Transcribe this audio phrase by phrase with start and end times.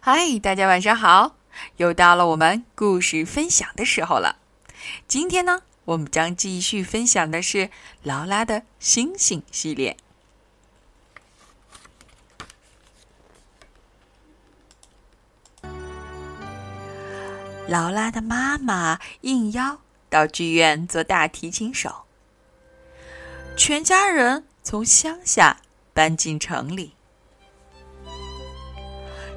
[0.00, 1.34] 嗨，大家晚上好！
[1.78, 4.36] 又到了我们故事分享的时候了。
[5.08, 7.68] 今天呢，我们将继续分享的是
[8.04, 9.96] 劳拉的星星系列。
[17.66, 22.04] 劳拉的妈妈应邀到剧院做大提琴手，
[23.56, 25.60] 全家人从乡下
[25.92, 26.94] 搬进城里。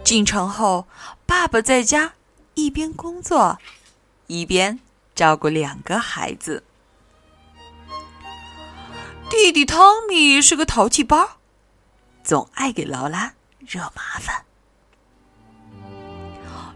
[0.03, 0.87] 进城后，
[1.25, 2.13] 爸爸在家
[2.55, 3.57] 一边工作，
[4.27, 4.79] 一边
[5.15, 6.63] 照顾两个孩子。
[9.29, 11.37] 弟弟汤米是个淘气包，
[12.23, 14.43] 总爱给劳拉惹麻烦。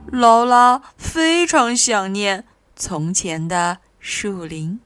[0.08, 4.80] 劳拉非常想念从前的树林、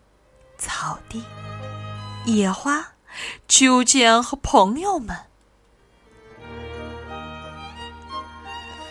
[0.58, 1.24] 草地、
[2.26, 2.94] 野花、
[3.48, 5.29] 秋千和朋友们。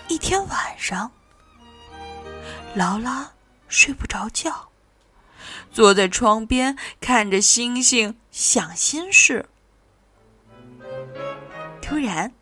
[0.08, 1.12] 一天晚上，
[2.74, 3.32] 劳拉
[3.68, 4.70] 睡不着觉，
[5.70, 9.48] 坐在窗边看着星星想心事。
[11.82, 12.32] 突然，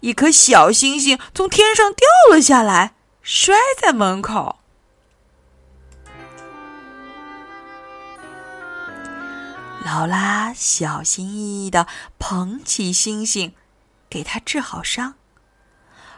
[0.00, 2.94] 一颗小星星从天上掉了下来。
[3.24, 4.58] 摔在门口，
[9.84, 11.86] 劳拉小心翼翼的
[12.18, 13.54] 捧起星星，
[14.10, 15.14] 给他治好伤，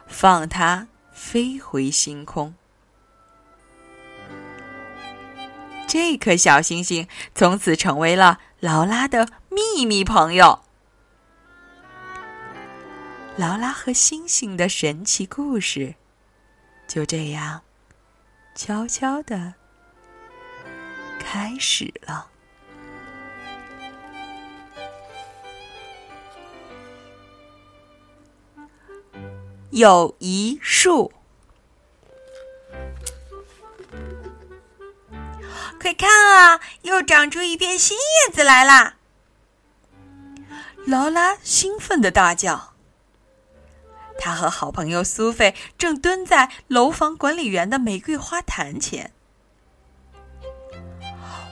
[0.07, 2.55] 放它飞回星空。
[5.87, 10.61] 这颗小星星从此成为了劳拉的秘密朋友。
[13.37, 15.95] 劳拉和星星的神奇故事。
[16.87, 17.63] 就这样，
[18.55, 19.55] 悄悄的
[21.19, 22.31] 开始了。
[29.75, 31.13] 友谊树，
[35.81, 38.95] 快看啊，又长出一片新叶子来啦！
[40.87, 42.75] 劳拉兴奋的大叫。
[44.17, 49.13] 他和好朋友苏菲正蹲在楼房管理员的玫瑰花坛前。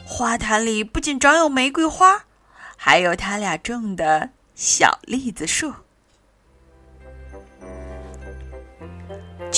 [0.07, 2.27] 花坛里不仅长有玫瑰花，
[2.77, 5.75] 还有他俩种的小栗子树。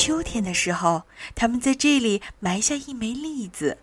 [0.04, 1.04] 秋天的时候，
[1.34, 3.78] 他们在这里埋下一枚栗子，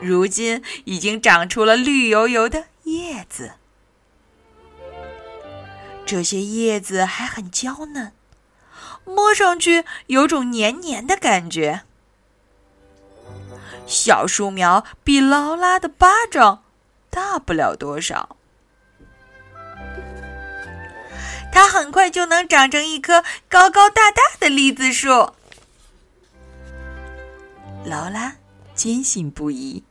[0.00, 3.54] 如今已经长出了绿油油的叶子。
[6.06, 8.12] 这些叶子还很娇嫩，
[9.04, 11.82] 摸上去有种黏黏的感觉。
[13.88, 16.62] 小树苗比劳拉的巴掌
[17.10, 18.36] 大不了多少，
[21.52, 25.32] 它很快就能长成一棵高高大大的栗子树。
[27.84, 28.36] 劳拉
[28.74, 29.82] 坚信不疑，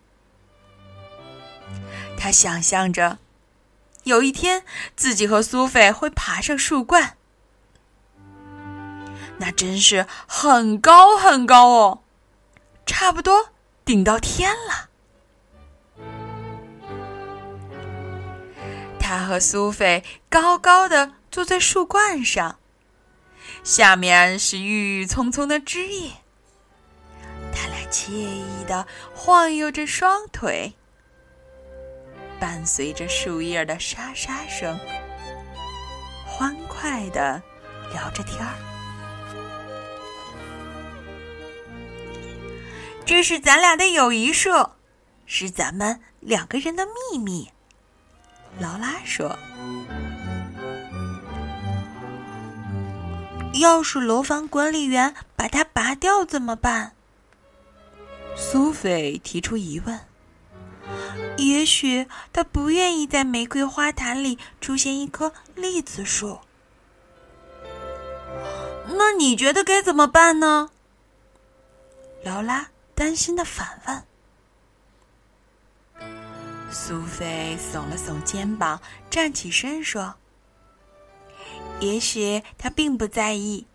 [2.17, 3.17] 他想象着。
[4.03, 4.63] 有一天，
[4.95, 7.17] 自己和苏菲会爬上树冠，
[9.39, 12.03] 那真是很高很高哦，
[12.85, 13.49] 差不多
[13.83, 14.89] 顶到天了。
[18.99, 22.59] 他和苏菲高高的坐在树冠上，
[23.63, 26.11] 下面是郁郁葱葱的枝叶，
[27.53, 30.73] 他俩惬意的晃悠着双腿。
[32.39, 34.79] 伴随着树叶的沙沙声，
[36.25, 37.41] 欢快的
[37.91, 38.53] 聊着天儿。
[43.05, 44.51] 这是咱俩的友谊树，
[45.25, 47.49] 是咱们两个人的秘密。
[48.59, 49.37] 劳拉说
[53.59, 56.93] ：“要是楼房管理员把它拔掉怎么办？”
[58.35, 59.99] 苏菲提出疑问。
[61.37, 66.39] 也许他不愿意在玫瑰花坛里出现一棵栗子树。
[68.87, 70.69] 那你觉得该怎么办呢？
[72.23, 74.03] 劳拉担心的反问。
[76.71, 80.15] 苏菲耸了耸肩膀，站起身说
[81.79, 83.67] ：“也许他并不在意。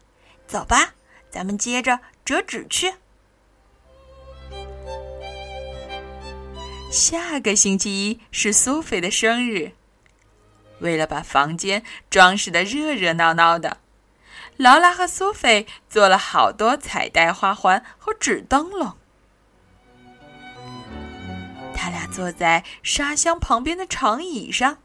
[0.46, 0.94] 走吧，
[1.30, 2.94] 咱们接着折纸去。”
[6.90, 9.72] 下个星期一是苏菲的生日，
[10.80, 13.78] 为了把房间装饰的热热闹闹的，
[14.58, 18.94] 劳拉和苏菲做了好多彩带花环和纸灯笼。
[21.74, 24.76] 他俩坐在沙箱旁边的长椅上，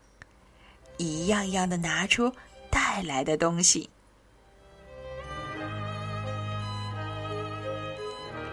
[0.95, 2.33] 一样样的拿出
[2.77, 3.89] 带来的东西。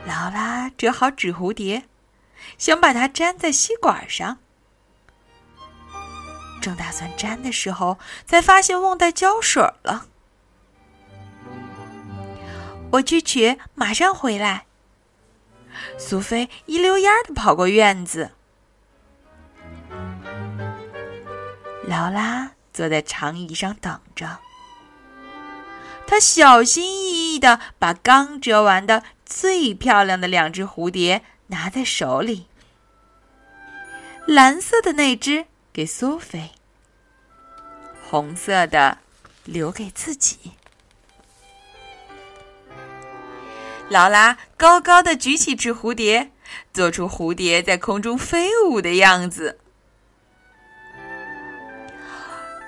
[0.06, 1.82] 劳拉折好纸蝴蝶，
[2.56, 4.38] 想把它粘在吸管上。
[6.62, 10.06] 正打算粘的时候，才发现忘带胶水了。
[12.92, 14.64] 我去取，马上回来。
[15.98, 18.30] 苏菲一溜烟的跑过院子。
[21.86, 24.40] 劳拉坐在长椅上等着。
[26.06, 32.46] 他小心翼翼的把刚折完的最漂亮的两只蝴蝶拿在手里。
[34.26, 36.50] 蓝色的那只给苏菲，
[38.02, 38.98] 红色的
[39.44, 40.52] 留给自己。
[43.88, 46.30] 劳拉高高的举起纸蝴蝶，
[46.72, 49.60] 做出蝴蝶在空中飞舞的样子。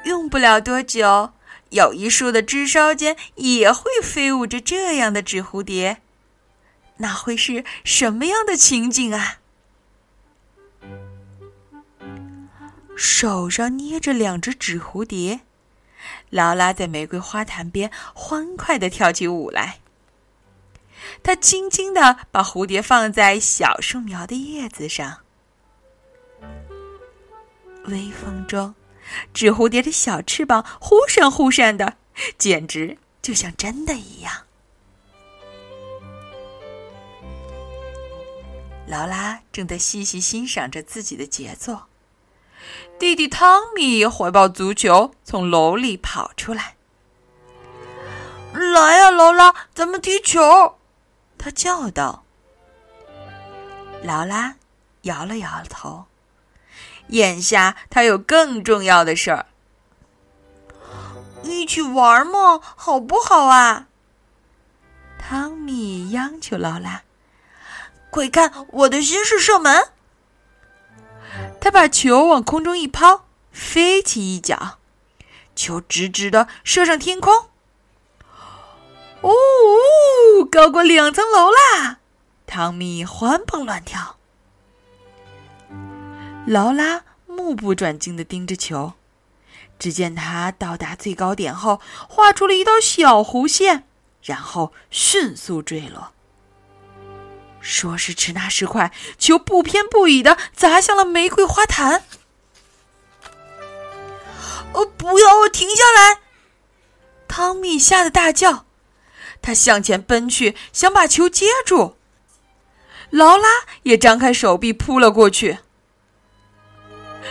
[0.06, 1.32] 用不了多久，
[1.70, 6.00] 有一树的枝梢间也会飞舞着这样的纸蝴蝶。
[6.98, 9.38] 那会是什么样的情景啊？
[12.96, 15.40] 手上捏着两只纸蝴蝶，
[16.30, 19.80] 劳拉在玫瑰花坛边欢快的跳起舞来。
[21.22, 25.18] 她轻轻的把蝴蝶放在小树苗的叶子上，
[27.86, 28.74] 微风中，
[29.32, 31.96] 纸蝴蝶的小翅膀忽闪忽闪的，
[32.38, 34.32] 简直就像真的一样。
[38.86, 41.86] 劳拉正在细细欣赏着自己的杰作，
[42.98, 46.76] 弟弟汤米怀抱足球从楼里跑出来
[48.54, 50.78] ，“来呀，劳拉，咱们踢球！”
[51.36, 52.24] 他叫道。
[54.04, 54.56] 劳拉
[55.02, 56.04] 摇了摇头，
[57.08, 59.46] 眼下他有更重要的事儿。
[61.42, 63.86] 一起玩嘛，好不好啊？
[65.18, 67.02] 汤米央求劳拉。
[68.10, 69.88] 快看，我的新式射门！
[71.60, 74.78] 他把球往空中一抛，飞起一脚，
[75.54, 77.50] 球直直的射上天空。
[79.20, 79.32] 哦，
[80.50, 81.98] 高过两层楼啦！
[82.46, 84.15] 汤米欢蹦乱跳。
[86.46, 88.92] 劳拉目不转睛的盯着球，
[89.80, 93.82] 只见他到达最高点后，画出了一道小弧线，
[94.22, 96.12] 然后迅速坠落。
[97.60, 102.04] 说时迟，那时快，球不偏不倚的砸向了玫瑰花坛。
[104.72, 105.48] 哦，不要！
[105.48, 106.20] 停下来！
[107.26, 108.66] 汤米吓得大叫，
[109.42, 111.96] 他向前奔去，想把球接住。
[113.10, 113.48] 劳拉
[113.82, 115.58] 也张开手臂扑了过去。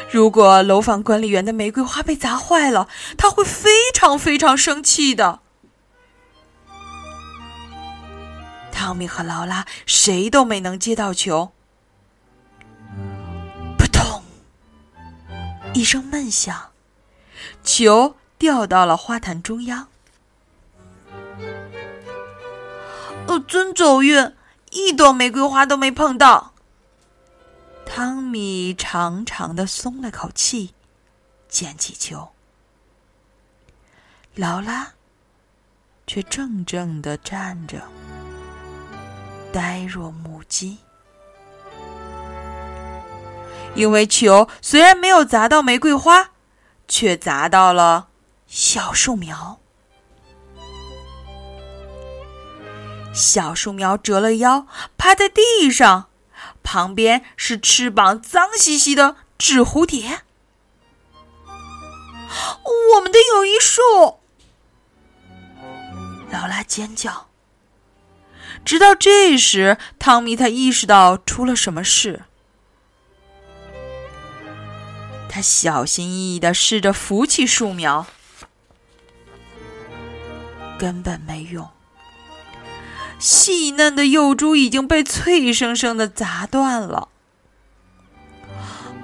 [0.09, 2.88] 如果楼房管理员的玫瑰花被砸坏了，
[3.18, 5.39] 他会非常非常生气的。
[8.71, 11.51] 汤米和劳拉谁都没能接到球。
[13.77, 14.21] 扑通！
[15.74, 16.71] 一声闷响，
[17.63, 19.88] 球掉到了花坛中央。
[23.27, 24.33] 哦，真走运，
[24.71, 26.53] 一朵玫瑰花都没碰到。
[27.97, 30.74] 汤米长长的松了口气，
[31.47, 32.27] 捡起球。
[34.33, 34.92] 劳拉
[36.06, 37.83] 却怔怔的站着。
[39.53, 40.79] 呆若木鸡，
[43.75, 46.31] 因为球虽然没有砸到玫瑰花，
[46.89, 48.10] 却砸到了
[48.46, 49.62] 小树苗。
[53.13, 54.67] 小树苗折了腰，
[54.98, 56.10] 趴在地上，
[56.65, 60.24] 旁边是翅膀脏兮兮的纸蝴蝶。
[62.95, 63.81] 我们的友谊树！
[66.29, 67.27] 劳拉尖叫。
[68.65, 72.24] 直到这时，汤米才意识到出了什么事。
[75.29, 78.07] 他小心翼翼的试着扶起树苗，
[80.79, 81.69] 根本没用。
[83.17, 87.10] 细嫩的幼株已经被脆生生的砸断了。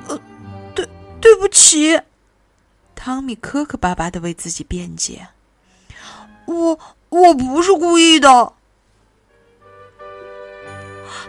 [0.08, 0.20] 呃，
[0.76, 0.88] 对，
[1.20, 2.02] 对不起，
[2.96, 5.30] 汤米磕磕巴巴的为自己辩解
[6.46, 8.54] ：“我我不是故意的。”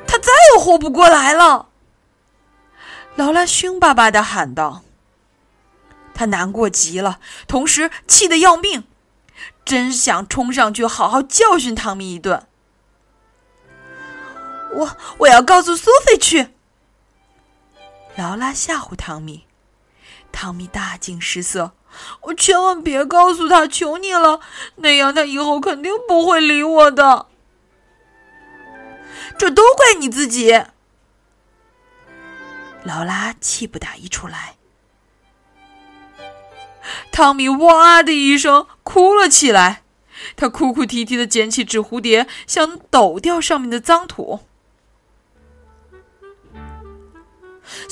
[0.07, 1.69] 他再也活不过来了！
[3.17, 4.83] 劳拉凶巴巴的喊道。
[6.15, 8.85] 他难过极了，同时气得要命，
[9.65, 12.47] 真想冲上去好好教训汤米一顿。
[14.75, 16.49] 我我要告诉苏菲去。
[18.17, 19.47] 劳拉吓唬汤米，
[20.31, 21.73] 汤米大惊失色。
[22.23, 24.41] 我千万别告诉他，求你了，
[24.77, 27.27] 那样他以后肯定不会理我的。
[29.39, 30.65] 这都怪你自己！
[32.83, 34.57] 劳拉气不打一处来。
[37.11, 39.85] 汤米哇的一声哭了起来，
[40.35, 44.41] 他哭哭啼啼的捡起纸蝴蝶，想抖掉上面的脏土。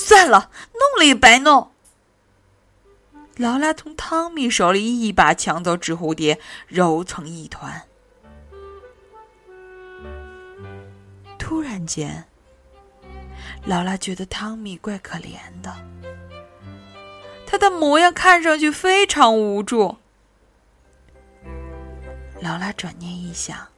[0.01, 1.71] 算了，弄了也白弄。
[3.37, 7.83] 劳拉从汤米手里一把抢走纸蝴蝶，揉成一团。
[11.39, 12.25] 突然间，
[13.67, 15.77] 劳拉觉得汤米怪可怜的，
[17.47, 19.99] 他的模样看上去非常无助。
[22.41, 23.69] 劳拉转念一想，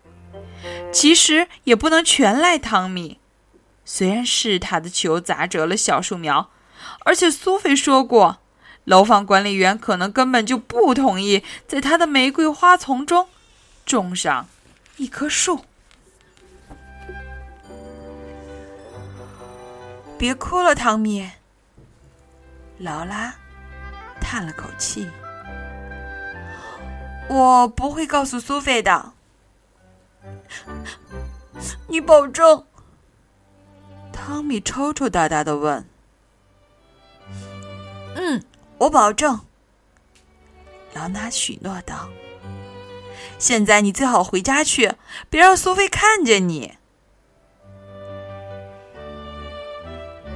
[0.92, 3.18] 其实也不能全赖汤米。
[3.84, 6.50] 虽然是他的球砸折了小树苗，
[7.04, 8.38] 而且苏菲说过，
[8.84, 13.28] 楼房管理员可能根本就不同意在他的玫瑰花丛中
[13.84, 14.48] 种上
[14.96, 15.64] 一棵树。
[20.16, 21.30] 别哭了，汤米。
[22.78, 23.34] 劳拉
[24.20, 25.08] 叹了口气
[27.28, 29.12] ：“我不会告诉苏菲的。”
[31.88, 32.64] 你保证？
[34.24, 35.84] 汤米抽抽搭搭的问
[38.14, 38.40] ：“嗯，
[38.78, 39.40] 我保证。”
[40.94, 42.08] 劳拉许诺道
[43.36, 44.94] ：“现在你最好回家去，
[45.28, 46.74] 别让苏菲看见你。”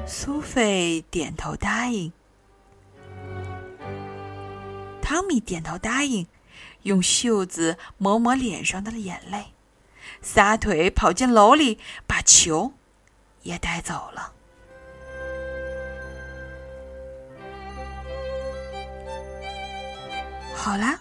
[0.04, 2.12] 苏菲点头答应。
[5.00, 6.26] 汤米点头答应，
[6.82, 9.52] 用袖子抹抹脸上的眼泪，
[10.20, 12.72] 撒腿跑进楼里，把球。
[13.46, 14.32] 也带走了。
[20.54, 20.98] 好啦，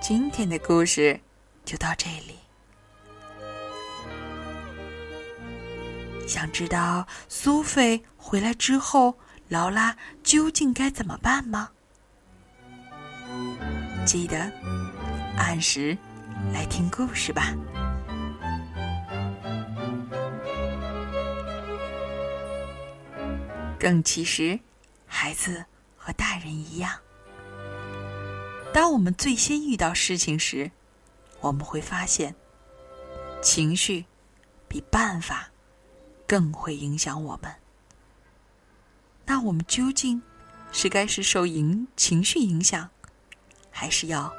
[0.00, 1.18] 今天的故事
[1.64, 2.36] 就到这里。
[6.26, 9.16] 想知道苏菲回来之后，
[9.48, 11.70] 劳拉究竟该怎么办吗？
[14.04, 14.50] 记得
[15.36, 15.96] 按时
[16.52, 17.54] 来听故事吧。
[23.78, 24.58] 更其实，
[25.06, 25.64] 孩子
[25.96, 26.98] 和大人一样。
[28.72, 30.70] 当我们最先遇到事情时，
[31.40, 32.34] 我们会发现，
[33.42, 34.04] 情绪
[34.66, 35.50] 比办法
[36.26, 37.54] 更会影响我们。
[39.26, 40.20] 那我们究竟
[40.72, 42.88] 是该是受影情绪影响，
[43.70, 44.32] 还是要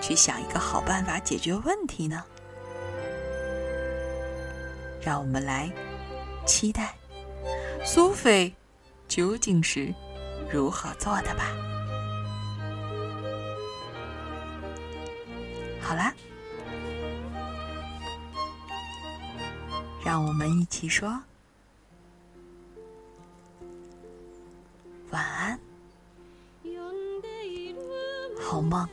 [0.00, 2.24] 去想一个好办法解决问题呢？
[5.00, 5.70] 让我们来
[6.46, 6.94] 期待
[7.84, 8.52] 苏菲。
[9.08, 9.94] 究竟是
[10.50, 11.44] 如何做的吧？
[15.80, 16.12] 好啦，
[20.04, 21.08] 让我们一起说
[25.10, 25.58] 晚安，
[28.42, 28.88] 好梦。